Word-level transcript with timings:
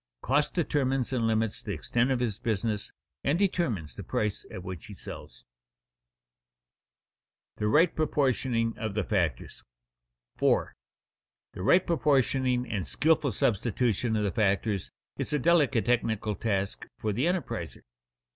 Cost 0.23 0.55
determines 0.55 1.13
and 1.13 1.27
limits 1.27 1.61
the 1.61 1.73
extent 1.75 2.09
of 2.09 2.21
his 2.21 2.39
business 2.39 2.91
and 3.23 3.37
determines 3.37 3.93
the 3.93 4.01
price 4.03 4.47
at 4.49 4.63
which 4.63 4.87
he 4.87 4.95
sells. 4.95 5.45
[Sidenote: 7.53 7.57
The 7.57 7.67
right 7.67 7.95
proportioning 7.95 8.75
of 8.79 8.95
the 8.95 9.03
factors] 9.03 9.63
4. 10.37 10.73
_The 11.55 11.63
right 11.63 11.85
proportioning 11.85 12.65
and 12.67 12.87
skilful 12.87 13.31
substitution 13.31 14.15
of 14.15 14.23
the 14.23 14.31
factors 14.31 14.89
is 15.17 15.33
a 15.33 15.37
delicate 15.37 15.85
technical 15.85 16.33
task 16.33 16.87
for 16.97 17.13
the 17.13 17.25
enterpriser. 17.25 17.83